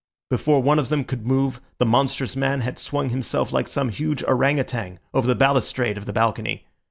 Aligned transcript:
Before 0.31 0.63
one 0.63 0.79
of 0.79 0.89
them 0.89 1.03
could 1.03 1.27
move, 1.27 1.61
the 1.77 1.85
monstrous 1.85 2.35
man 2.35 2.61
had 2.61 2.79
swung 2.79 3.09
himself 3.09 3.51
like 3.53 3.67
some 3.67 3.89
huge 3.89 4.23
ourang 4.23 4.57
outang 4.59 4.97
over 5.13 5.27
the 5.27 5.35
balustrade 5.35 5.95
of 5.95 6.07
the 6.07 6.11
balcony. 6.11 6.65